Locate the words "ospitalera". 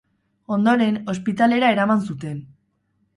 1.13-1.69